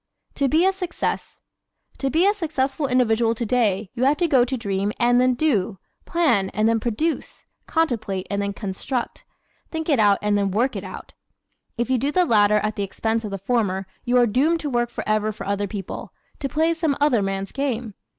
To 0.33 0.47
be 0.49 0.65
a 0.65 0.73
Success¶ 0.73 1.41
To 1.99 2.09
be 2.09 2.25
a 2.27 2.33
successful 2.33 2.87
individual 2.87 3.35
today 3.35 3.91
you 3.93 4.03
have 4.05 4.17
got 4.17 4.47
to 4.47 4.57
dream 4.57 4.91
and 4.99 5.21
then 5.21 5.35
DO; 5.35 5.77
plan 6.05 6.49
and 6.55 6.67
then 6.67 6.79
PRODUCE; 6.79 7.45
contemplate 7.67 8.25
and 8.31 8.41
then 8.41 8.51
CONSTRUCT; 8.51 9.23
think 9.69 9.89
it 9.89 9.99
out 9.99 10.17
and 10.23 10.35
then 10.35 10.49
WORK 10.49 10.75
it 10.75 10.83
out. 10.83 11.13
If 11.77 11.91
you 11.91 11.99
do 11.99 12.11
the 12.11 12.25
latter 12.25 12.57
at 12.57 12.77
the 12.77 12.83
expense 12.83 13.23
of 13.23 13.29
the 13.29 13.37
former 13.37 13.85
you 14.03 14.17
are 14.17 14.25
doomed 14.25 14.59
to 14.61 14.71
work 14.71 14.89
forever 14.89 15.31
for 15.31 15.45
other 15.45 15.67
people, 15.67 16.11
to 16.39 16.49
play 16.49 16.73
some 16.73 16.97
other 16.99 17.21
man's 17.21 17.51
game. 17.51 17.93